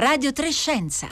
[0.00, 1.08] Radio Trescenza.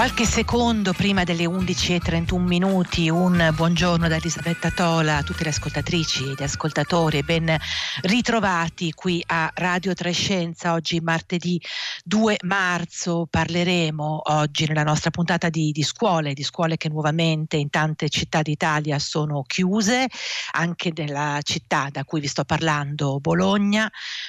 [0.00, 6.30] Qualche secondo prima delle 11.31 minuti, un buongiorno da Elisabetta Tola a tutte le ascoltatrici
[6.30, 7.54] e gli ascoltatori, ben
[8.00, 10.72] ritrovati qui a Radio Trescenza.
[10.72, 11.60] Oggi martedì
[12.02, 17.68] 2 marzo parleremo oggi nella nostra puntata di, di scuole, di scuole che nuovamente in
[17.68, 20.06] tante città d'Italia sono chiuse,
[20.52, 23.86] anche nella città da cui vi sto parlando, Bologna,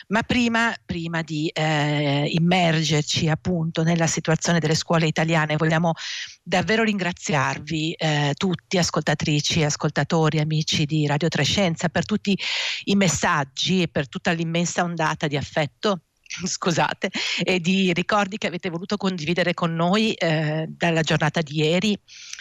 [0.07, 5.93] ma prima, prima di eh, immergerci appunto nella situazione delle scuole italiane vogliamo
[6.41, 12.37] davvero ringraziarvi eh, tutti, ascoltatrici, ascoltatori, amici di Radio Trescenza, per tutti
[12.85, 16.01] i messaggi e per tutta l'immensa ondata di affetto
[16.45, 17.09] scusate,
[17.43, 21.99] e di ricordi che avete voluto condividere con noi eh, dalla giornata di ieri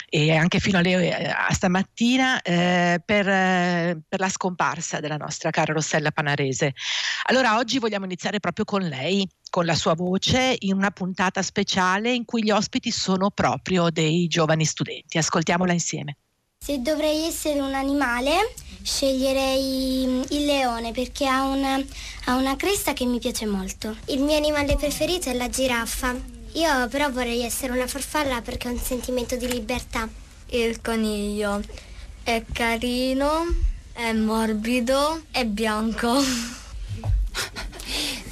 [0.09, 5.17] e anche fino a, le, eh, a stamattina eh, per, eh, per, la scomparsa della
[5.17, 6.73] nostra cara Rossella Panarese.
[7.27, 12.13] Allora oggi vogliamo iniziare proprio con lei, con la sua voce, in una puntata speciale
[12.13, 15.17] in cui gli ospiti sono proprio dei giovani studenti.
[15.17, 16.17] Ascoltiamola insieme.
[16.63, 21.83] Se dovrei essere un animale, sceglierei mm, il leone perché ha una,
[22.25, 23.95] ha una cresta che mi piace molto.
[24.09, 26.15] Il mio animale preferito è la giraffa.
[26.51, 30.07] Io però vorrei essere una farfalla perché ho un sentimento di libertà.
[30.49, 31.61] Il coniglio
[32.21, 33.43] è carino,
[33.93, 36.21] è morbido, è bianco.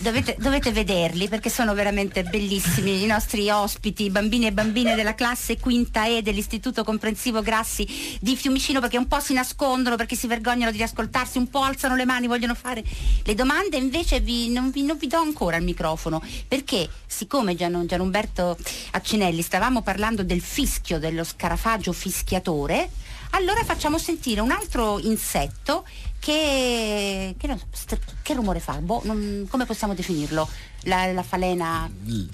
[0.02, 3.04] Dovete, dovete, vederli perché sono veramente bellissimi.
[3.04, 7.86] I nostri ospiti, bambini e bambine della classe quinta E dell'Istituto Comprensivo Grassi
[8.22, 11.98] di Fiumicino perché un po' si nascondono, perché si vergognano di ascoltarsi, un po' alzano
[11.98, 12.82] le mani, vogliono fare
[13.24, 17.86] le domande, invece vi, non, vi, non, vi, do ancora il microfono perché siccome Gian,
[17.86, 18.58] Gian Umberto
[18.92, 22.90] Accinelli stavamo parlando del fischio dello scarafaggio fischiatore,
[23.32, 25.86] allora facciamo sentire un altro insetto
[26.20, 28.74] che, che, so, che rumore fa?
[28.74, 30.48] Boh, non, come possiamo definirlo?
[30.84, 31.90] La, la, falena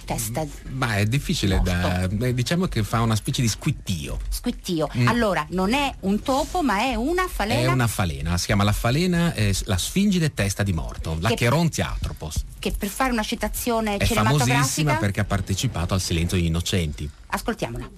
[0.05, 0.45] testa?
[0.69, 2.07] Ma è difficile da.
[2.07, 4.19] Diciamo che fa una specie di squittio.
[4.29, 4.89] Squittio.
[4.97, 5.07] Mm.
[5.07, 7.61] Allora, non è un topo, ma è una falena.
[7.61, 12.43] È una falena, si chiama la falena, eh, la sfingide testa di morto, la Cherontiatropos.
[12.59, 14.43] Che per fare una citazione è cinematografica.
[14.43, 17.09] È famosissima perché ha partecipato al silenzio degli innocenti.
[17.27, 17.89] Ascoltiamola.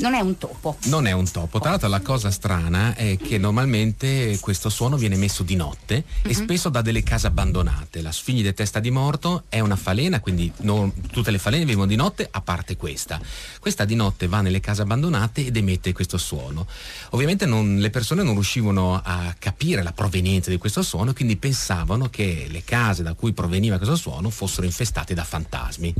[0.00, 0.76] Non è un topo.
[0.84, 1.60] Non è un topo.
[1.60, 6.24] Tra l'altro la cosa strana è che normalmente questo suono viene messo di notte mm-hmm.
[6.24, 6.42] e mhm.
[6.42, 8.00] spesso da delle case abbandonate.
[8.00, 11.96] La sfinide testa di morto è una falena, quindi non, tutte le falene vivono di
[11.96, 13.20] notte a parte questa.
[13.60, 16.66] Questa di notte va nelle case abbandonate ed emette questo suono.
[17.10, 22.08] Ovviamente non, le persone non riuscivano a capire la provenienza di questo suono, quindi pensavano
[22.08, 25.94] che le case da cui proveniva questo suono fossero infestate da fantasmi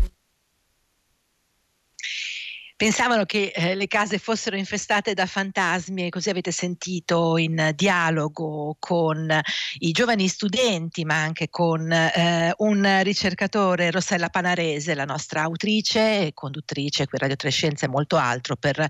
[2.81, 8.75] pensavano che eh, le case fossero infestate da fantasmi e così avete sentito in dialogo
[8.79, 9.39] con
[9.81, 16.33] i giovani studenti ma anche con eh, un ricercatore Rossella Panarese, la nostra autrice e
[16.33, 18.87] conduttrice qui Radio Trescenza e molto altro per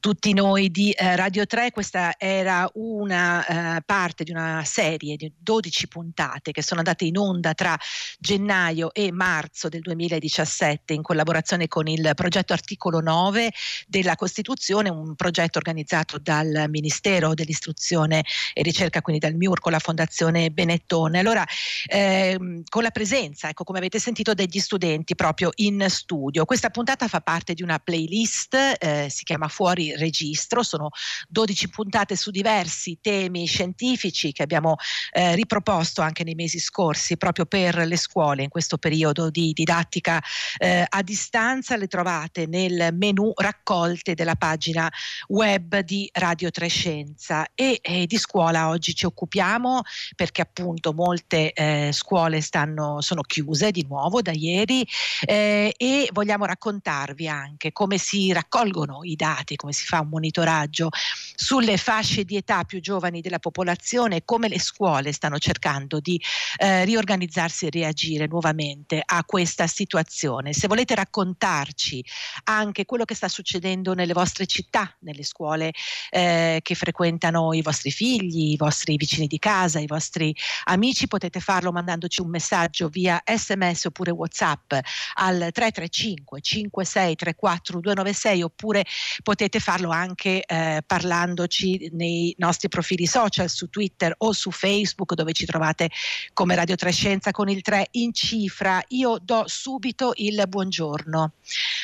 [0.00, 1.70] tutti noi di eh, Radio 3.
[1.70, 7.16] Questa era una eh, parte di una serie di 12 puntate che sono andate in
[7.16, 7.78] onda tra
[8.18, 13.52] gennaio e marzo del 2017 in collaborazione con il progetto Articolo 9 9
[13.86, 18.24] della Costituzione, un progetto organizzato dal Ministero dell'Istruzione
[18.54, 21.18] e Ricerca, quindi dal MIUR con la Fondazione Benettone.
[21.18, 21.44] Allora,
[21.86, 26.44] ehm, con la presenza, ecco, come avete sentito, degli studenti proprio in studio.
[26.44, 30.88] Questa puntata fa parte di una playlist, eh, si chiama Fuori Registro, sono
[31.28, 34.76] 12 puntate su diversi temi scientifici che abbiamo
[35.12, 40.22] eh, riproposto anche nei mesi scorsi proprio per le scuole in questo periodo di didattica
[40.56, 41.76] eh, a distanza.
[41.76, 44.90] Le trovate nel menu menu raccolte della pagina
[45.28, 49.82] web di Radio Trescenza e, e di scuola oggi ci occupiamo
[50.14, 54.86] perché appunto molte eh, scuole stanno, sono chiuse di nuovo da ieri
[55.24, 60.88] eh, e vogliamo raccontarvi anche come si raccolgono i dati, come si fa un monitoraggio
[61.34, 66.20] sulle fasce di età più giovani della popolazione come le scuole stanno cercando di
[66.58, 70.52] eh, riorganizzarsi e reagire nuovamente a questa situazione.
[70.52, 72.04] Se volete raccontarci
[72.44, 75.72] anche quello che sta succedendo nelle vostre città, nelle scuole
[76.10, 81.40] eh, che frequentano i vostri figli, i vostri vicini di casa, i vostri amici, potete
[81.40, 84.74] farlo mandandoci un messaggio via sms oppure whatsapp
[85.14, 88.84] al 335 5634 296 oppure
[89.22, 95.32] potete farlo anche eh, parlandoci nei nostri profili social su Twitter o su Facebook dove
[95.32, 95.88] ci trovate
[96.34, 98.82] come Radio Trescenza con il 3 in cifra.
[98.88, 101.32] Io do subito il buongiorno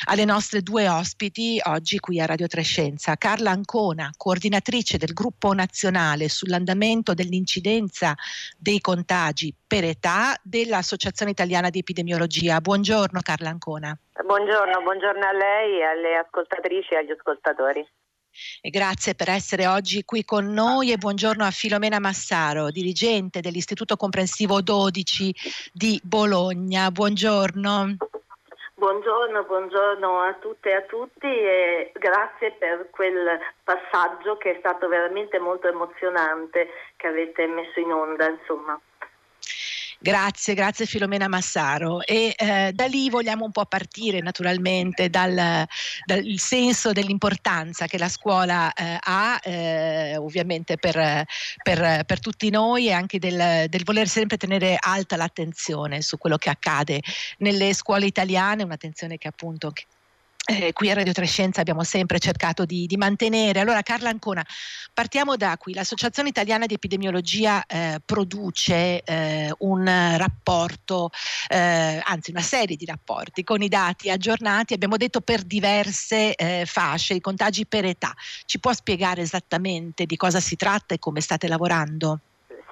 [0.05, 1.13] alle nostre due ospiti
[1.63, 3.15] oggi qui a Radio Trescenza.
[3.15, 8.13] Carla Ancona, coordinatrice del gruppo nazionale sull'andamento dell'incidenza
[8.57, 12.59] dei contagi per età dell'Associazione Italiana di Epidemiologia.
[12.59, 13.97] Buongiorno Carla Ancona.
[14.25, 17.87] Buongiorno, buongiorno a lei, alle ascoltatrici e agli ascoltatori.
[18.61, 23.95] E grazie per essere oggi qui con noi e buongiorno a Filomena Massaro, dirigente dell'Istituto
[23.95, 25.33] Comprensivo 12
[25.71, 26.91] di Bologna.
[26.91, 27.95] Buongiorno.
[28.85, 34.87] Buongiorno, buongiorno a tutte e a tutti e grazie per quel passaggio che è stato
[34.87, 38.79] veramente molto emozionante che avete messo in onda, insomma.
[40.05, 42.01] Grazie, grazie Filomena Massaro.
[42.01, 45.65] E eh, da lì vogliamo un po' partire naturalmente dal,
[46.05, 51.25] dal senso dell'importanza che la scuola eh, ha, eh, ovviamente per,
[51.63, 56.37] per, per, tutti noi e anche del, del, voler sempre tenere alta l'attenzione su quello
[56.37, 57.01] che accade
[57.39, 59.73] nelle scuole italiane, un'attenzione che appunto
[60.45, 63.59] eh, qui a Radio Trescenza abbiamo sempre cercato di, di, mantenere.
[63.59, 64.45] Allora Carla Ancona,
[64.93, 65.73] partiamo da qui.
[65.73, 69.85] L'Associazione Italiana di Epidemiologia eh, produce eh, un
[70.17, 71.09] rapporto,
[71.47, 76.63] eh, anzi una serie di rapporti con i dati aggiornati, abbiamo detto per diverse eh,
[76.67, 78.13] fasce, i contagi per età.
[78.45, 82.19] Ci può spiegare esattamente di cosa si tratta e come state lavorando?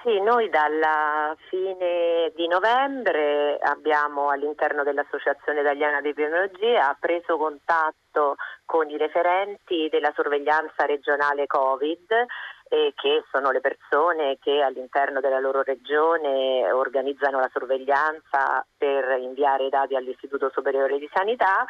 [0.04, 8.36] Sì, noi dalla fine di novembre abbiamo all'interno dell'Associazione Italiana di Epidemiologia preso contatto
[8.66, 12.26] con i referenti della sorveglianza regionale Covid
[12.68, 19.64] eh, che sono le persone che all'interno della loro regione organizzano la sorveglianza per inviare
[19.64, 21.64] i dati all'Istituto Superiore di Sanità.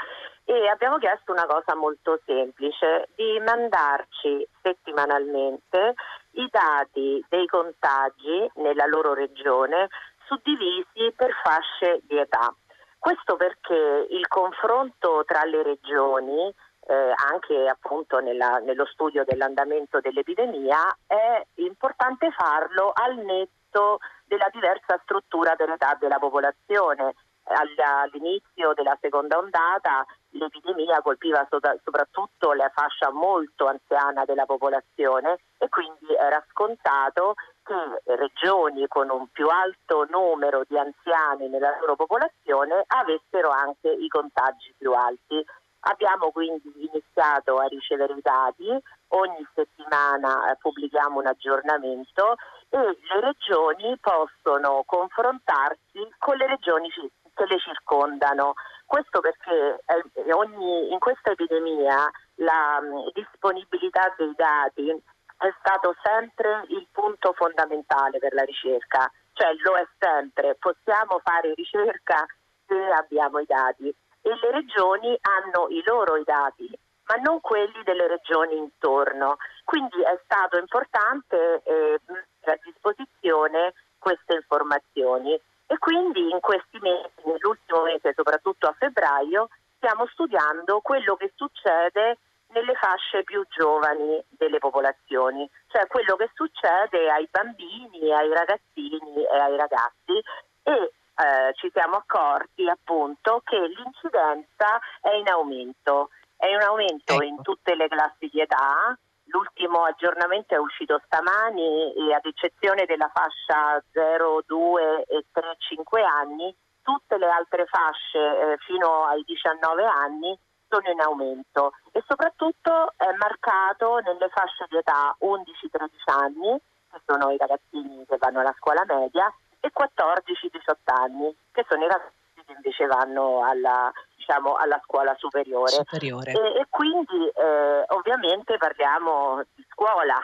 [0.44, 5.94] E abbiamo chiesto una cosa molto semplice, di mandarci settimanalmente
[6.34, 9.88] i dati dei contagi nella loro regione
[10.26, 12.54] suddivisi per fasce di età.
[12.98, 16.52] Questo perché il confronto tra le regioni,
[16.86, 24.98] eh, anche appunto nella, nello studio dell'andamento dell'epidemia, è importante farlo al netto della diversa
[25.02, 27.14] struttura dell'età della popolazione
[27.44, 36.14] all'inizio della seconda ondata l'epidemia colpiva soprattutto la fascia molto anziana della popolazione e quindi
[36.18, 43.50] era scontato che regioni con un più alto numero di anziani nella loro popolazione avessero
[43.50, 45.44] anche i contagi più alti.
[45.86, 48.68] Abbiamo quindi iniziato a ricevere i dati,
[49.08, 52.36] ogni settimana eh, pubblichiamo un aggiornamento
[52.70, 56.90] e le regioni possono confrontarsi con le regioni
[57.34, 58.54] che le circondano.
[58.86, 66.64] Questo perché eh, ogni, in questa epidemia la mh, disponibilità dei dati è stato sempre
[66.68, 72.24] il punto fondamentale per la ricerca, cioè lo è sempre, possiamo fare ricerca
[72.66, 73.88] se abbiamo i dati
[74.22, 76.70] e le regioni hanno i loro i dati,
[77.06, 79.36] ma non quelli delle regioni intorno.
[79.64, 87.22] Quindi è stato importante eh, mettere a disposizione queste informazioni e quindi in questi mesi,
[87.24, 92.18] nell'ultimo mese, soprattutto a febbraio, stiamo studiando quello che succede
[92.48, 99.36] nelle fasce più giovani delle popolazioni, cioè quello che succede ai bambini, ai ragazzini e
[99.36, 100.22] ai ragazzi
[100.62, 107.24] e eh, ci siamo accorti appunto che l'incidenza è in aumento, è in aumento ecco.
[107.24, 108.96] in tutte le classi di età,
[109.34, 116.02] L'ultimo aggiornamento è uscito stamani e ad eccezione della fascia 0, 2 e 3, 5
[116.04, 120.38] anni, tutte le altre fasce eh, fino ai 19 anni
[120.68, 126.56] sono in aumento e soprattutto è marcato nelle fasce di età 11-13 anni,
[126.92, 129.26] che sono i ragazzini che vanno alla scuola media,
[129.58, 133.90] e 14-18 anni, che sono i ragazzi che invece vanno alla,
[134.24, 135.70] diciamo, alla scuola superiore.
[135.70, 136.32] superiore.
[136.32, 140.18] E, e, quindi eh, ovviamente parliamo di scuola,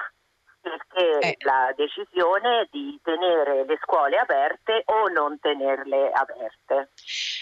[0.61, 1.37] perché eh.
[1.41, 6.91] la decisione di tenere le scuole aperte o non tenerle aperte.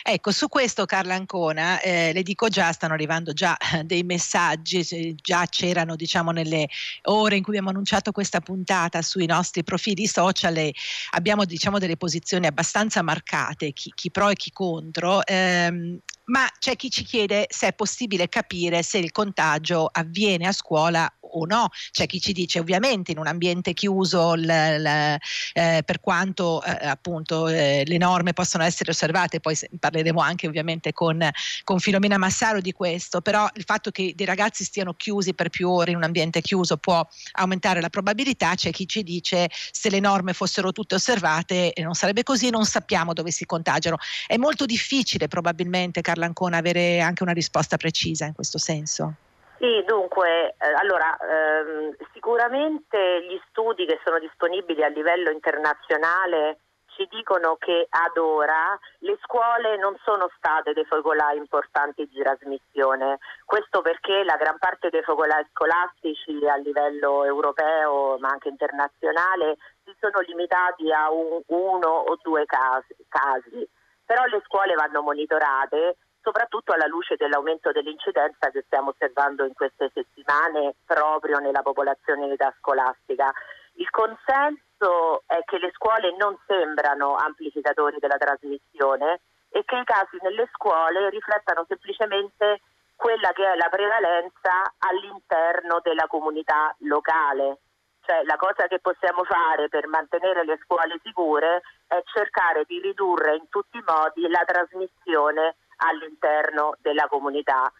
[0.03, 5.47] Ecco, su questo Carla Ancona, eh, le dico già, stanno arrivando già dei messaggi, già
[5.47, 6.69] c'erano diciamo nelle
[7.03, 10.73] ore in cui abbiamo annunciato questa puntata sui nostri profili social e
[11.11, 15.25] abbiamo diciamo delle posizioni abbastanza marcate, chi, chi pro e chi contro.
[15.27, 15.99] Ehm,
[16.29, 21.11] ma c'è chi ci chiede se è possibile capire se il contagio avviene a scuola
[21.21, 21.69] o no.
[21.91, 25.17] C'è chi ci dice ovviamente in un ambiente chiuso l, l,
[25.53, 30.93] eh, per quanto eh, appunto eh, le norme possono essere osservate, poi parleremo anche ovviamente
[30.93, 31.29] con,
[31.65, 35.71] con Filomena Massaro di questo, però il fatto che dei ragazzi stiano chiusi per più
[35.71, 40.01] ore in un ambiente chiuso può aumentare la probabilità, c'è chi ci dice se le
[40.01, 43.97] norme fossero tutte osservate non sarebbe così, non sappiamo dove si contagiano.
[44.27, 49.15] È molto difficile probabilmente Carla Ancona avere anche una risposta precisa in questo senso.
[49.59, 56.61] Sì, dunque, eh, allora, ehm, sicuramente gli studi che sono disponibili a livello internazionale
[56.95, 63.19] ci dicono che ad ora le scuole non sono state dei focolai importanti di trasmissione.
[63.45, 69.95] Questo perché la gran parte dei focolai scolastici a livello europeo ma anche internazionale si
[70.01, 73.69] sono limitati a un, uno o due casi, casi.
[74.05, 79.91] Però le scuole vanno monitorate soprattutto alla luce dell'aumento dell'incidenza che stiamo osservando in queste
[79.93, 83.33] settimane proprio nella popolazione in età scolastica.
[83.75, 89.21] Il consenso è che le scuole non sembrano amplificatori della trasmissione
[89.51, 92.61] e che i casi nelle scuole riflettano semplicemente
[92.97, 97.59] quella che è la prevalenza all'interno della comunità locale.
[98.03, 103.37] Cioè la cosa che possiamo fare per mantenere le scuole sicure è cercare di ridurre
[103.37, 107.73] in tutti i modi la trasmissione all'interno della comunità.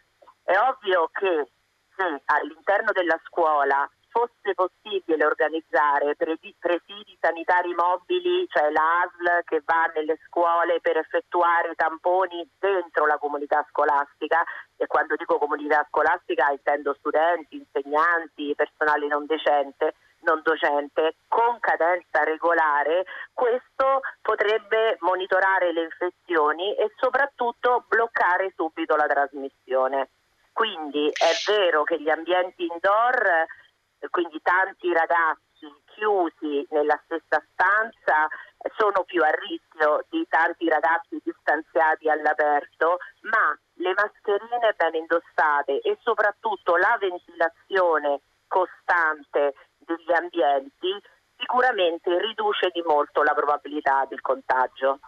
[0.43, 1.51] È ovvio che
[1.95, 10.17] se all'interno della scuola fosse possibile organizzare presidi sanitari mobili, cioè l'ASL che va nelle
[10.25, 14.43] scuole per effettuare tamponi dentro la comunità scolastica,
[14.75, 22.23] e quando dico comunità scolastica intendo studenti, insegnanti, personale non decente, non docente con cadenza
[22.23, 30.09] regolare, questo potrebbe monitorare le infezioni e soprattutto bloccare subito la trasmissione.
[30.51, 33.45] Quindi è vero che gli ambienti indoor,
[34.09, 38.27] quindi tanti ragazzi chiusi nella stessa stanza,
[38.75, 45.97] sono più a rischio di tanti ragazzi distanziati all'aperto, ma le mascherine ben indossate e
[46.01, 49.53] soprattutto la ventilazione costante
[50.13, 50.89] ambienti
[51.37, 54.99] sicuramente riduce di molto la probabilità del contagio.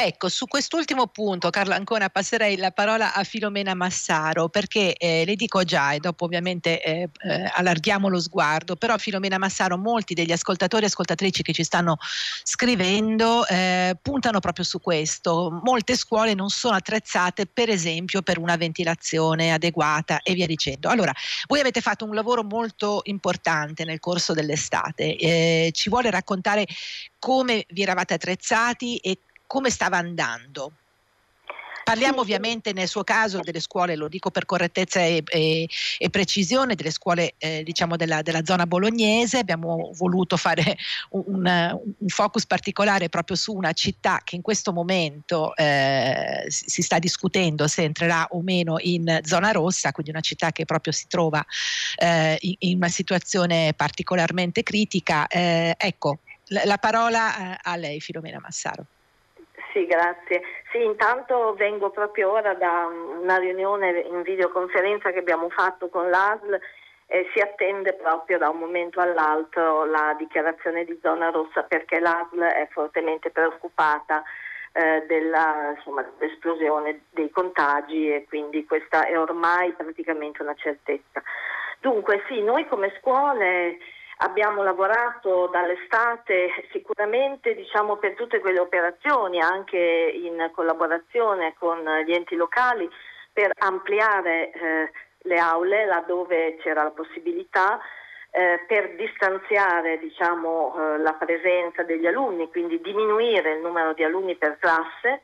[0.00, 5.34] Ecco, su quest'ultimo punto, Carla Ancona, passerei la parola a Filomena Massaro perché eh, le
[5.34, 10.30] dico già e dopo ovviamente eh, eh, allarghiamo lo sguardo, però Filomena Massaro, molti degli
[10.30, 11.98] ascoltatori e ascoltatrici che ci stanno
[12.44, 15.60] scrivendo eh, puntano proprio su questo.
[15.64, 20.90] Molte scuole non sono attrezzate per esempio per una ventilazione adeguata e via dicendo.
[20.90, 21.12] Allora,
[21.48, 26.66] voi avete fatto un lavoro molto importante nel corso dell'estate, eh, ci vuole raccontare
[27.18, 30.72] come vi eravate attrezzati e come stava andando?
[31.88, 36.74] Parliamo ovviamente nel suo caso delle scuole, lo dico per correttezza e, e, e precisione,
[36.74, 39.38] delle scuole eh, diciamo della, della, zona bolognese.
[39.38, 40.76] Abbiamo voluto fare
[41.12, 46.98] un, un, focus particolare proprio su una città che in questo momento eh, si sta
[46.98, 51.42] discutendo se entrerà o meno in zona rossa, quindi una città che proprio si trova
[51.96, 55.26] eh, in, in, una situazione particolarmente critica.
[55.26, 58.84] Eh, ecco, la, la parola eh, a lei, Filomena Massaro.
[59.72, 60.42] Sì, grazie.
[60.72, 66.58] Sì, intanto vengo proprio ora da una riunione in videoconferenza che abbiamo fatto con l'ASL
[67.06, 72.40] e si attende proprio da un momento all'altro la dichiarazione di zona rossa perché l'ASL
[72.40, 74.22] è fortemente preoccupata
[74.72, 81.22] eh, della, insomma, dell'esplosione dei contagi e quindi questa è ormai praticamente una certezza.
[81.80, 83.78] Dunque sì, noi come scuole
[84.20, 92.34] Abbiamo lavorato dall'estate sicuramente diciamo, per tutte quelle operazioni, anche in collaborazione con gli enti
[92.34, 92.88] locali,
[93.32, 97.78] per ampliare eh, le aule laddove c'era la possibilità,
[98.30, 104.34] eh, per distanziare diciamo, eh, la presenza degli alunni, quindi diminuire il numero di alunni
[104.34, 105.22] per classe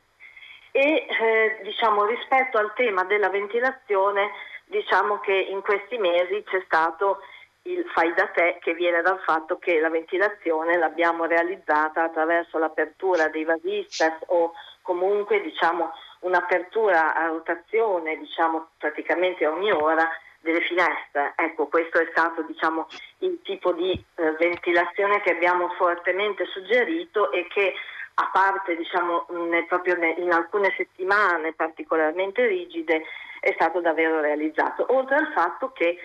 [0.71, 4.31] e eh, diciamo, rispetto al tema della ventilazione
[4.65, 7.19] diciamo che in questi mesi c'è stato
[7.67, 13.27] il fai da te che viene dal fatto che la ventilazione l'abbiamo realizzata attraverso l'apertura
[13.29, 20.07] dei vasistas o comunque diciamo, un'apertura a rotazione diciamo, praticamente ogni ora
[20.39, 21.33] delle finestre.
[21.35, 22.87] Ecco, questo è stato diciamo,
[23.19, 27.73] il tipo di eh, ventilazione che abbiamo fortemente suggerito e che
[28.17, 33.03] a parte diciamo, nel, proprio in alcune settimane particolarmente rigide
[33.39, 34.85] è stato davvero realizzato.
[34.89, 35.97] Oltre al fatto che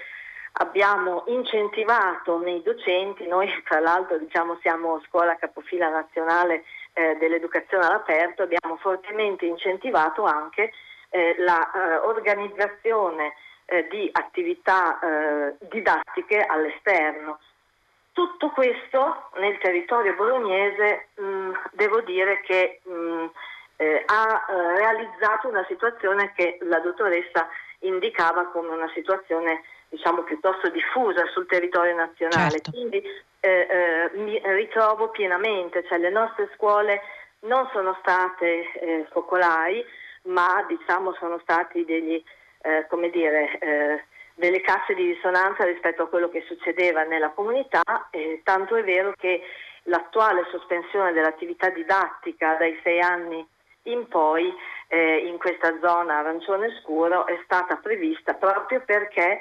[0.52, 8.42] abbiamo incentivato nei docenti, noi tra l'altro diciamo, siamo scuola capofila nazionale eh, dell'educazione all'aperto,
[8.42, 10.72] abbiamo fortemente incentivato anche
[11.10, 13.32] eh, l'organizzazione eh,
[13.70, 17.38] eh, di attività eh, didattiche all'esterno.
[18.12, 23.26] Tutto questo nel territorio bolognese mh, devo dire che mh,
[23.76, 24.44] eh, ha
[24.76, 27.48] realizzato una situazione che la dottoressa
[27.80, 32.50] indicava come una situazione diciamo piuttosto diffusa sul territorio nazionale.
[32.50, 32.70] Certo.
[32.70, 33.02] Quindi
[33.40, 37.02] eh, eh, mi ritrovo pienamente, cioè le nostre scuole
[37.40, 39.84] non sono state eh, focolai,
[40.22, 42.22] ma diciamo sono stati degli,
[42.62, 47.82] eh, come dire, delle casse di risonanza rispetto a quello che succedeva nella comunità,
[48.42, 49.42] tanto è vero che
[49.84, 53.46] l'attuale sospensione dell'attività didattica dai sei anni
[53.84, 54.52] in poi
[54.88, 59.40] eh, in questa zona arancione scuro è stata prevista proprio perché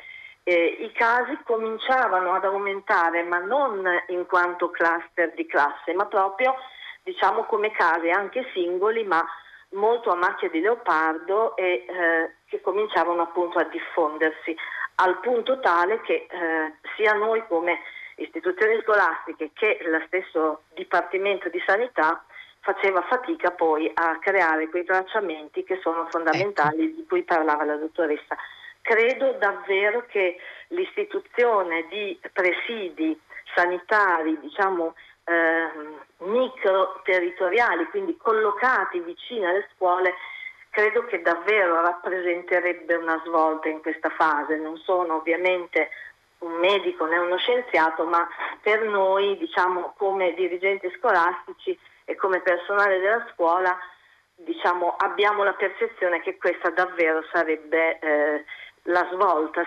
[0.50, 6.56] eh, i casi cominciavano ad aumentare, ma non in quanto cluster di classe, ma proprio
[7.04, 9.24] diciamo come casi anche singoli, ma
[9.74, 14.56] molto a macchia di leopardo e eh, che cominciavano appunto a diffondersi
[14.96, 17.80] al punto tale che eh, sia noi come
[18.16, 22.26] istituzioni scolastiche che lo stesso Dipartimento di Sanità
[22.62, 26.96] faceva fatica poi a creare quei tracciamenti che sono fondamentali ecco.
[26.96, 28.36] di cui parlava la dottoressa.
[28.82, 30.38] Credo davvero che
[30.70, 33.20] l'istituzione di presidi
[33.54, 34.96] sanitari, diciamo,
[35.26, 35.68] eh,
[36.20, 40.16] micro territoriali, quindi collocati vicini alle scuole,
[40.72, 44.56] credo che davvero rappresenterebbe una svolta in questa fase.
[44.58, 45.90] Non sono ovviamente
[46.40, 48.28] un medico né uno scienziato, ma
[48.62, 53.78] per noi, diciamo, come dirigenti scolastici e come personale della scuola,
[54.36, 58.46] diciamo, abbiamo la percezione che questa davvero sarebbe eh,
[58.90, 59.66] la svolta,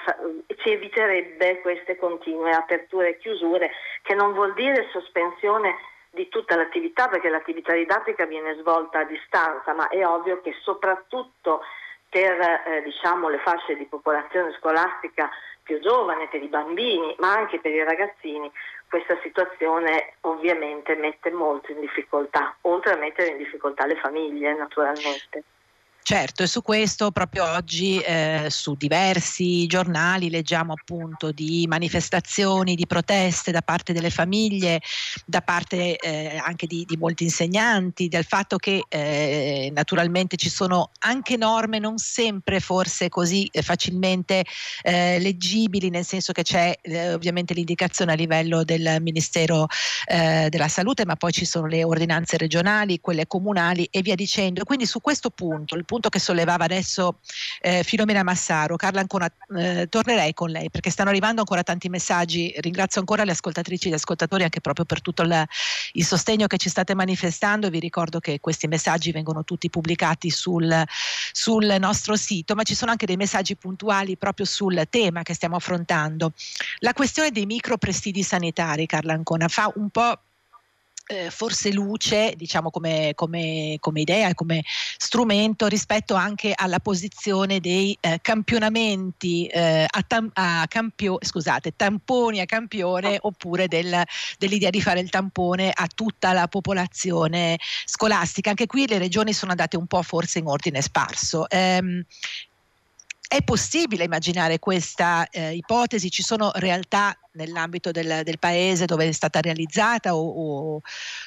[0.56, 3.70] ci eviterebbe queste continue aperture e chiusure,
[4.02, 5.76] che non vuol dire sospensione
[6.10, 11.62] di tutta l'attività, perché l'attività didattica viene svolta a distanza, ma è ovvio che soprattutto
[12.08, 15.30] per eh, diciamo, le fasce di popolazione scolastica
[15.62, 18.50] più giovane, per i bambini, ma anche per i ragazzini,
[18.90, 25.44] questa situazione ovviamente mette molto in difficoltà, oltre a mettere in difficoltà le famiglie naturalmente.
[26.04, 32.88] Certo, e su questo proprio oggi eh, su diversi giornali leggiamo appunto di manifestazioni, di
[32.88, 34.80] proteste da parte delle famiglie,
[35.24, 40.90] da parte eh, anche di, di, molti insegnanti, del fatto che eh, naturalmente ci sono
[40.98, 44.44] anche norme non sempre forse così eh, facilmente
[44.82, 49.66] eh, leggibili, nel senso che c'è eh, ovviamente l'indicazione a livello del Ministero
[50.04, 54.64] della Salute, ma poi ci sono le ordinanze regionali, quelle comunali e via dicendo.
[54.64, 57.18] Quindi su questo punto, il punto che sollevava adesso
[57.60, 58.76] eh, Filomena Massaro.
[58.76, 62.50] Carla, ancora, eh, tornerei con lei perché stanno arrivando ancora tanti messaggi.
[62.60, 65.46] Ringrazio ancora le ascoltatrici e gli ascoltatori anche proprio per tutto il,
[65.92, 67.68] il sostegno che ci state manifestando.
[67.68, 70.82] Vi ricordo che questi messaggi vengono tutti pubblicati sul,
[71.30, 75.56] sul nostro sito, ma ci sono anche dei messaggi puntuali proprio sul tema che stiamo
[75.56, 76.32] affrontando.
[76.78, 80.18] La questione dei micro presidi sanitari, Carla Ancona, fa un po'
[81.06, 84.62] eh, forse luce, diciamo come, come, come idea e come
[84.96, 92.40] strumento rispetto anche alla posizione dei eh, campionamenti eh, a, tam- a campio- scusate, tamponi
[92.40, 94.02] a campione oppure del,
[94.38, 98.50] dell'idea di fare il tampone a tutta la popolazione scolastica.
[98.50, 101.48] Anche qui le regioni sono andate un po' forse in ordine sparso.
[101.48, 102.04] Ehm,
[103.28, 106.10] è possibile immaginare questa eh, ipotesi?
[106.10, 110.80] Ci sono realtà nell'ambito del, del, paese dove è stata realizzata o, o,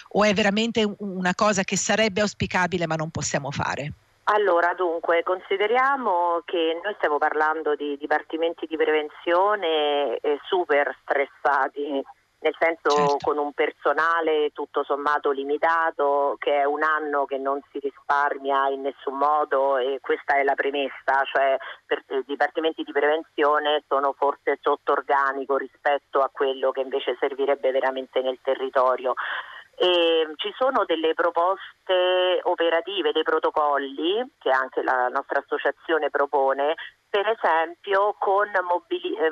[0.09, 3.91] o è veramente una cosa che sarebbe auspicabile ma non possiamo fare?
[4.27, 12.03] Allora, dunque, consideriamo che noi stiamo parlando di dipartimenti di prevenzione eh, super stressati,
[12.45, 13.17] nel senso certo.
[13.23, 18.81] con un personale tutto sommato limitato, che è un anno che non si risparmia in
[18.81, 24.59] nessun modo e questa è la premessa, cioè per, i dipartimenti di prevenzione sono forse
[24.61, 29.15] sotto organico rispetto a quello che invece servirebbe veramente nel territorio.
[29.77, 36.75] E ci sono delle proposte operative, dei protocolli che anche la nostra associazione propone,
[37.09, 39.31] per esempio con mobili- eh,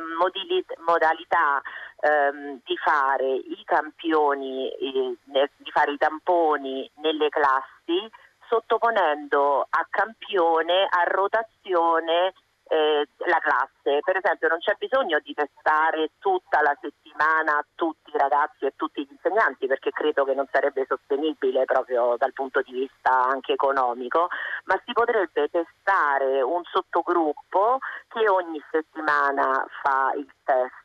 [0.86, 1.62] modalità
[2.04, 5.18] ehm, di fare i campioni, eh,
[5.58, 8.10] di fare i tamponi nelle classi
[8.48, 12.34] sottoponendo a campione, a rotazione
[12.68, 14.00] eh, la classe.
[14.04, 19.02] Per esempio non c'è bisogno di testare tutta la settimana tutti i ragazzi e tutti
[19.02, 24.28] gli insegnanti perché credo che non sarebbe sostenibile proprio dal punto di vista anche economico,
[24.66, 30.83] ma si potrebbe testare un sottogruppo che ogni settimana fa il test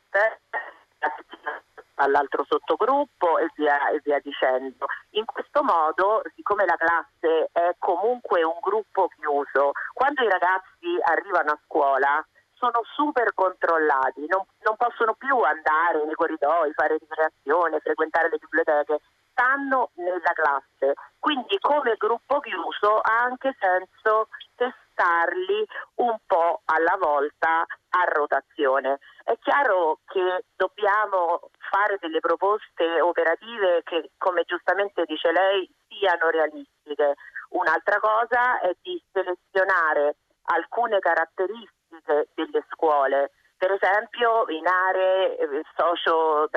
[1.99, 4.87] all'altro sottogruppo e via, e via dicendo.
[5.11, 11.53] In questo modo, siccome la classe è comunque un gruppo chiuso, quando i ragazzi arrivano
[11.53, 12.27] a scuola
[12.59, 18.99] sono super controllati, non, non possono più andare nei corridoi, fare ricreazione, frequentare le biblioteche,
[19.31, 20.95] stanno nella classe.
[21.21, 28.99] Quindi come gruppo chiuso ha anche senso testarli un po' alla volta a rotazione.
[29.29, 37.13] È chiaro che dobbiamo fare delle proposte operative che, come giustamente dice lei, siano realistiche.
[37.51, 46.49] Un'altra cosa è di selezionare alcune caratteristiche delle scuole per esempio in aree eh, socio,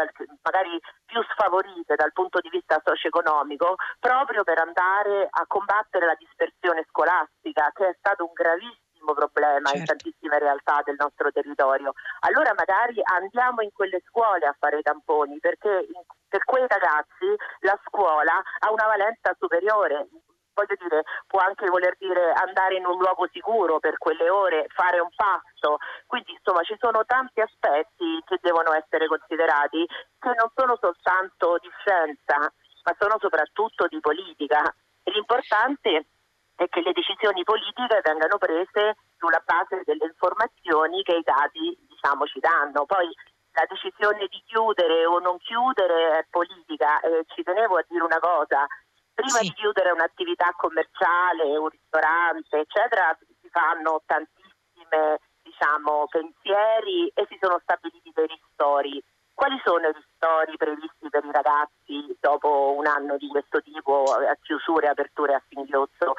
[0.43, 6.85] magari più sfavorite dal punto di vista socio-economico, proprio per andare a combattere la dispersione
[6.87, 9.77] scolastica, che è stato un gravissimo problema certo.
[9.77, 11.93] in tantissime realtà del nostro territorio.
[12.21, 15.87] Allora magari andiamo in quelle scuole a fare i tamponi, perché
[16.27, 17.27] per quei ragazzi
[17.61, 20.07] la scuola ha una valenza superiore
[20.53, 24.99] voglio dire, può anche voler dire andare in un luogo sicuro per quelle ore, fare
[24.99, 25.77] un passo.
[26.05, 29.85] Quindi insomma ci sono tanti aspetti che devono essere considerati
[30.19, 34.61] che non sono soltanto di scienza, ma sono soprattutto di politica.
[35.03, 36.05] L'importante
[36.61, 42.25] è che le decisioni politiche vengano prese sulla base delle informazioni che i dati diciamo,
[42.27, 42.85] ci danno.
[42.85, 43.09] Poi
[43.53, 48.19] la decisione di chiudere o non chiudere è politica e ci tenevo a dire una
[48.19, 48.67] cosa,
[49.13, 49.49] prima sì.
[49.49, 57.59] di chiudere un'attività commerciale, un ristorante, eccetera, si fanno tantissime diciamo, pensieri e si sono
[57.63, 59.03] stabiliti dei ristori.
[59.33, 64.37] Quali sono i ristori previsti per i ragazzi dopo un anno di questo tipo, a
[64.39, 66.13] chiusure, aperture a singhiozzo?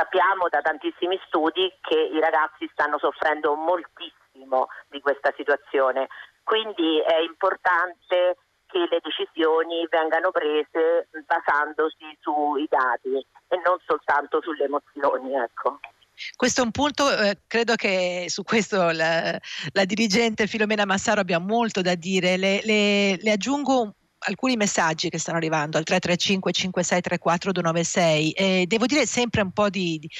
[0.00, 6.08] Sappiamo da tantissimi studi che i ragazzi stanno soffrendo moltissimo di questa situazione,
[6.42, 14.64] quindi è importante che le decisioni vengano prese basandosi sui dati e non soltanto sulle
[14.64, 15.36] emozioni.
[15.36, 15.80] Ecco.
[16.34, 19.38] Questo è un punto, eh, credo che su questo la,
[19.72, 22.38] la, dirigente Filomena Massaro abbia molto da dire.
[22.38, 28.86] Le, le, le aggiungo alcuni messaggi che stanno arrivando al 335 5634 296 e devo
[28.86, 30.10] dire sempre un po' di, di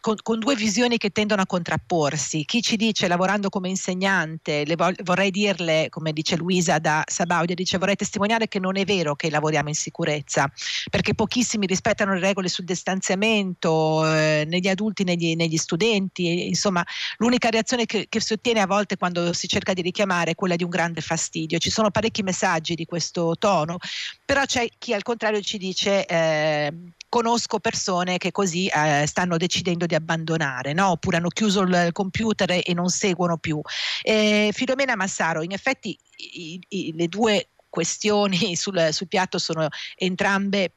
[0.00, 2.44] con, con, due visioni che tendono a contrapporsi.
[2.44, 7.78] Chi ci dice lavorando come insegnante, vo- vorrei dirle, come dice Luisa da Sabaudia, dice
[7.78, 10.50] vorrei testimoniare che non è vero che lavoriamo in sicurezza,
[10.90, 16.84] perché pochissimi rispettano le regole sul distanziamento eh, negli adulti, negli, negli studenti, insomma
[17.16, 20.56] l'unica reazione che, che si ottiene a volte quando si cerca di richiamare è quella
[20.56, 21.58] di un grande fastidio.
[21.58, 23.76] Ci sono parecchi messaggi di questo tono,
[24.24, 26.72] però c'è chi al contrario ci dice eh,
[27.08, 30.90] conosco persone che così eh, stanno decidendo di abbandonare, no?
[30.90, 33.60] oppure hanno chiuso il computer e non seguono più.
[34.02, 40.72] Eh, Filomena Massaro, in effetti i, i, le due questioni sul, sul piatto sono entrambe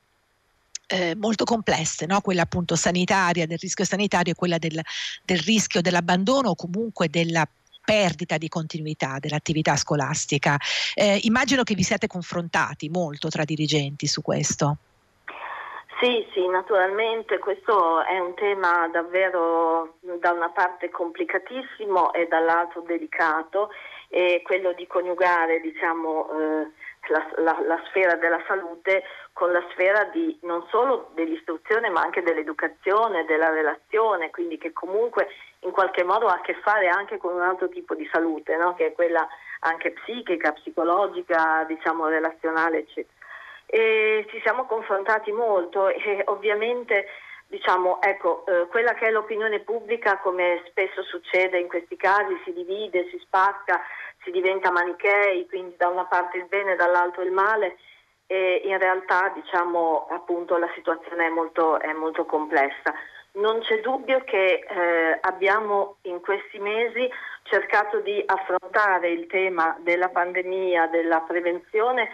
[0.86, 2.22] eh, molto complesse, no?
[2.22, 4.80] quella appunto sanitaria, del rischio sanitario e quella del,
[5.26, 7.50] del rischio dell'abbandono o comunque della
[7.90, 10.60] perdita di continuità dell'attività scolastica.
[10.94, 14.78] Eh, immagino che vi siate confrontati molto tra dirigenti su questo.
[16.00, 23.70] Sì, sì, naturalmente questo è un tema davvero da una parte complicatissimo e dall'altro delicato
[24.08, 26.72] e quello di coniugare diciamo, eh,
[27.10, 32.24] la, la, la, sfera della salute con la sfera di, non solo dell'istruzione ma anche
[32.24, 35.28] dell'educazione, della relazione, quindi che comunque
[35.64, 38.74] in qualche modo ha a che fare anche con un altro tipo di salute, no?
[38.74, 39.28] che è quella
[39.62, 43.19] anche psichica, psicologica, diciamo relazionale, eccetera.
[43.72, 47.06] E ci siamo confrontati molto e ovviamente
[47.46, 52.54] diciamo, ecco, eh, quella che è l'opinione pubblica, come spesso succede in questi casi, si
[52.54, 53.82] divide, si spacca,
[54.24, 57.78] si diventa manichei, quindi da una parte il bene e dall'altro il male
[58.32, 62.94] e in realtà diciamo, appunto, la situazione è molto, è molto complessa.
[63.32, 67.10] Non c'è dubbio che eh, abbiamo in questi mesi
[67.44, 72.10] cercato di affrontare il tema della pandemia, della prevenzione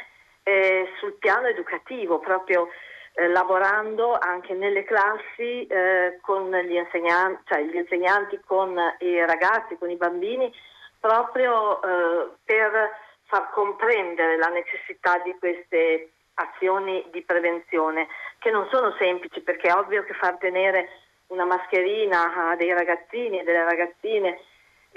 [0.47, 2.69] eh, sul piano educativo, proprio
[3.13, 9.75] eh, lavorando anche nelle classi eh, con gli insegnanti, cioè gli insegnanti con i ragazzi,
[9.77, 10.53] con i bambini,
[10.99, 12.91] proprio eh, per
[13.23, 19.73] far comprendere la necessità di queste azioni di prevenzione, che non sono semplici perché è
[19.73, 20.89] ovvio che far tenere
[21.27, 24.39] una mascherina a dei ragazzini e delle ragazzine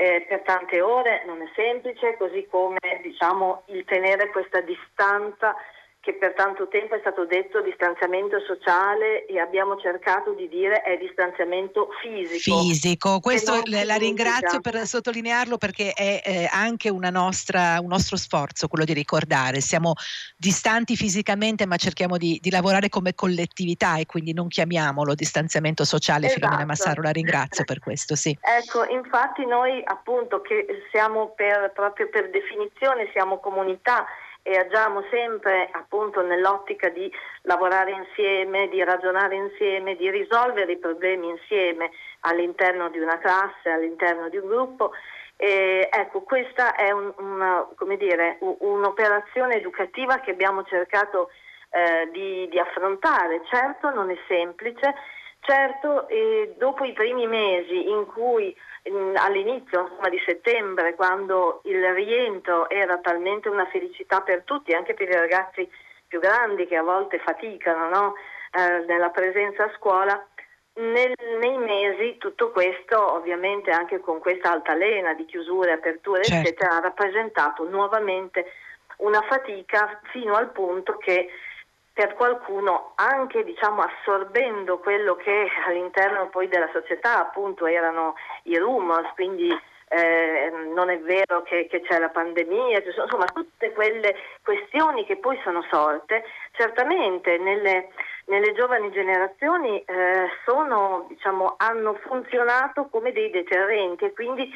[0.00, 5.56] eh, per tante ore non è semplice, così come diciamo, il tenere questa distanza
[6.08, 10.96] che per tanto tempo è stato detto distanziamento sociale e abbiamo cercato di dire è
[10.96, 12.60] distanziamento fisico.
[12.60, 18.86] Fisico, questo la ringrazio per sottolinearlo perché è eh, anche nostra, un nostro sforzo quello
[18.86, 19.92] di ricordare, siamo
[20.34, 26.26] distanti fisicamente ma cerchiamo di, di, lavorare come collettività e quindi non chiamiamolo distanziamento sociale.
[26.26, 26.40] Esatto.
[26.40, 28.14] Filomena Massaro, la ringrazio per questo.
[28.14, 28.34] Sì.
[28.40, 34.06] Ecco, infatti noi appunto che siamo per, proprio per definizione, siamo comunità
[34.42, 41.28] e agiamo sempre appunto nell'ottica di lavorare insieme, di ragionare insieme, di risolvere i problemi
[41.28, 44.92] insieme all'interno di una classe, all'interno di un gruppo.
[45.36, 51.30] E, ecco, questa è un, una, dire, un'operazione educativa che abbiamo cercato
[51.70, 53.42] eh, di, di, affrontare.
[53.48, 54.94] Certo non è semplice,
[55.48, 58.54] certo eh, dopo i primi mesi in cui
[59.14, 65.08] all'inizio insomma, di settembre, quando il rientro era talmente una felicità per tutti, anche per
[65.08, 65.68] i ragazzi
[66.06, 68.14] più grandi che a volte faticano no?
[68.52, 70.22] eh, nella presenza a scuola,
[70.74, 76.48] nel, nei mesi tutto questo, ovviamente anche con questa altalena di chiusure, aperture, certo.
[76.48, 78.52] eccetera, ha rappresentato nuovamente
[78.98, 81.28] una fatica fino al punto che
[81.98, 89.10] per qualcuno anche diciamo, assorbendo quello che all'interno poi della società appunto erano i rumors,
[89.16, 89.50] quindi
[89.88, 95.16] eh, non è vero che, che, c'è la pandemia, sono, insomma tutte quelle questioni che
[95.16, 97.88] poi sono sorte, certamente nelle,
[98.26, 104.48] nelle giovani generazioni eh, sono, diciamo, hanno funzionato come dei deterrenti e quindi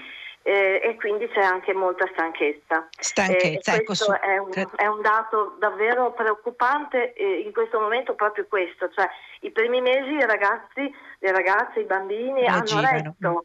[0.43, 2.89] eh, e quindi c'è anche molta stanchezza.
[2.99, 8.47] Stanchezza, ecco, questo è, un, è, un, dato davvero preoccupante eh, in questo momento proprio
[8.49, 9.09] questo, cioè
[9.41, 12.87] i primi mesi i ragazzi, le ragazze, i bambini Reagivano.
[12.87, 13.43] hanno retto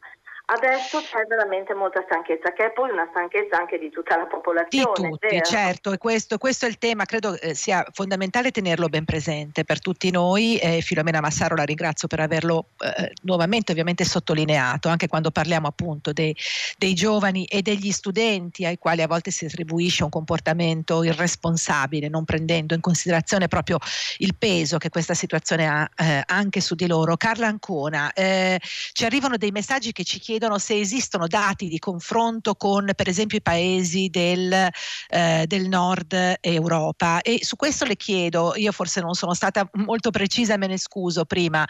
[0.50, 4.92] Adesso c'è veramente molta stanchezza, che è poi una stanchezza anche di tutta la popolazione.
[4.94, 5.44] Di tutti, vero?
[5.44, 9.78] certo, e questo, questo, è il tema, credo eh, sia fondamentale tenerlo ben presente per
[9.78, 10.56] tutti noi.
[10.56, 16.14] Eh, Filomena Massaro la ringrazio per averlo eh, nuovamente ovviamente sottolineato, anche quando parliamo appunto
[16.14, 16.34] dei,
[16.78, 22.24] dei, giovani e degli studenti ai quali a volte si attribuisce un comportamento irresponsabile, non
[22.24, 23.76] prendendo in considerazione proprio
[24.18, 27.18] il peso che questa situazione ha eh, anche su di loro.
[27.18, 28.58] Carla Ancona, eh,
[28.92, 33.08] ci arrivano dei messaggi che ci chiedono chiedono se esistono dati di confronto con per
[33.08, 34.68] esempio i paesi del,
[35.08, 40.10] eh, del nord Europa e su questo le chiedo, io forse non sono stata molto
[40.10, 41.66] precisa e me ne scuso prima,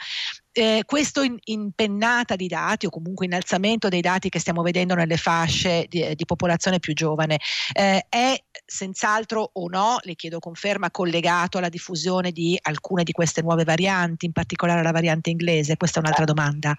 [0.53, 5.17] eh, questo in, impennata di dati o comunque innalzamento dei dati che stiamo vedendo nelle
[5.17, 7.39] fasce di, di popolazione più giovane
[7.73, 13.41] eh, è senz'altro o no, le chiedo conferma, collegato alla diffusione di alcune di queste
[13.41, 15.79] nuove varianti, in particolare la variante inglese?
[15.79, 16.77] Questa è un'altra domanda.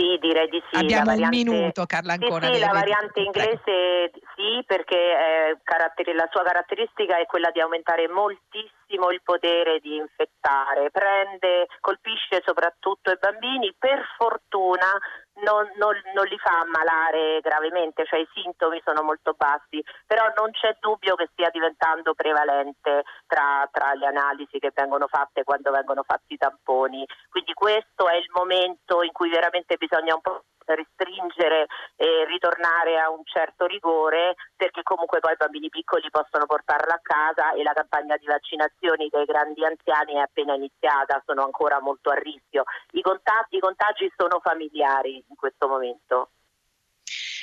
[0.00, 0.78] Sì, direi di sì.
[0.78, 1.36] Abbiamo variante...
[1.36, 2.46] un minuto, Carla ancora.
[2.46, 4.18] Sì, sì la variante inglese Prego.
[4.34, 8.79] sì, perché eh, caratter- la sua caratteristica è quella di aumentare moltissimo
[9.10, 14.98] il potere di infettare, prende, colpisce soprattutto i bambini, per fortuna
[15.42, 20.50] non, non, non, li fa ammalare gravemente, cioè i sintomi sono molto bassi, però non
[20.50, 26.02] c'è dubbio che stia diventando prevalente tra, tra, le analisi che vengono fatte quando vengono
[26.02, 27.06] fatti i tamponi.
[27.28, 33.10] Quindi questo è il momento in cui veramente bisogna un po' restringere e ritornare a
[33.10, 37.72] un certo rigore perché comunque poi i bambini piccoli possono portarla a casa e la
[37.72, 42.64] campagna di vaccinazioni dei grandi anziani è appena iniziata, sono ancora molto a rischio.
[42.92, 46.30] I contatti, i contagi sono familiari in questo momento.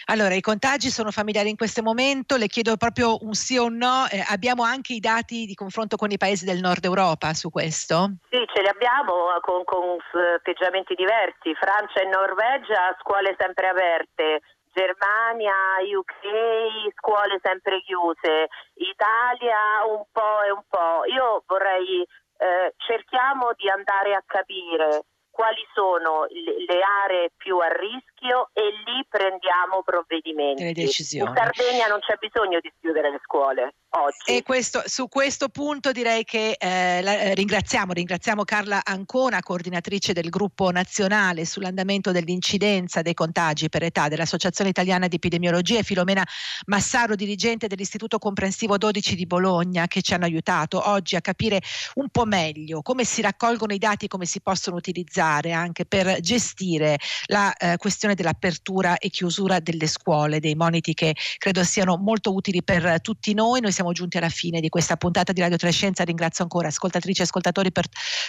[0.10, 3.76] Allora, i contagi sono familiari in questo momento, le chiedo proprio un sì o un
[3.76, 7.50] no, eh, abbiamo anche i dati di confronto con i paesi del nord Europa su
[7.50, 8.16] questo?
[8.30, 10.00] Sì, ce li abbiamo eh, con, con
[10.38, 14.40] atteggiamenti diversi, Francia e Norvegia, scuole sempre aperte,
[14.72, 21.04] Germania, UK, scuole sempre chiuse, Italia un po' e un po'.
[21.12, 25.04] Io vorrei, eh, cerchiamo di andare a capire
[25.38, 28.17] quali sono le aree più a rischio
[28.54, 30.64] e lì prendiamo provvedimenti.
[30.64, 33.74] In Sardegna non c'è bisogno di chiudere le scuole.
[33.90, 34.36] Oggi.
[34.36, 40.12] E questo, su questo punto direi che eh, la, eh, ringraziamo, ringraziamo Carla Ancona, coordinatrice
[40.12, 46.26] del gruppo nazionale sull'andamento dell'incidenza dei contagi per età dell'Associazione Italiana di Epidemiologia e Filomena
[46.66, 51.62] Massaro, dirigente dell'Istituto Comprensivo 12 di Bologna, che ci hanno aiutato oggi a capire
[51.96, 56.98] un po' meglio come si raccolgono i dati, come si possono utilizzare anche per gestire
[57.28, 62.62] la eh, questione dell'apertura e chiusura delle scuole, dei moniti che credo siano molto utili
[62.64, 63.60] per tutti noi.
[63.60, 66.04] Noi siamo siamo giunti alla fine di questa puntata di Radio Trescenza.
[66.04, 67.86] Ringrazio ancora ascoltatrici e ascoltatori per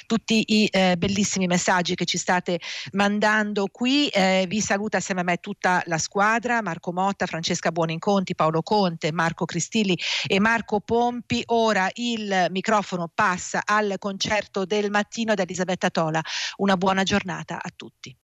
[0.06, 2.60] tutti i eh, bellissimi messaggi che ci state
[2.92, 4.08] mandando qui.
[4.08, 9.12] Eh, vi saluta assieme a me tutta la squadra, Marco Motta, Francesca Buoninconti, Paolo Conte,
[9.12, 11.42] Marco Cristilli e Marco Pompi.
[11.46, 16.22] Ora il microfono passa al concerto del mattino da Elisabetta Tola.
[16.58, 18.14] Una buona giornata a tutti.